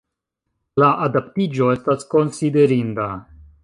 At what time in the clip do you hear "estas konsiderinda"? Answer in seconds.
1.77-3.09